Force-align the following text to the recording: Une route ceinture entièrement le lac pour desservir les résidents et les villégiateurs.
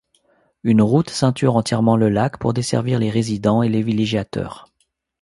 Une 0.63 0.81
route 0.81 1.11
ceinture 1.11 1.55
entièrement 1.55 1.95
le 1.95 2.09
lac 2.09 2.39
pour 2.39 2.53
desservir 2.55 2.97
les 2.97 3.11
résidents 3.11 3.61
et 3.61 3.69
les 3.69 3.83
villégiateurs. 3.83 4.65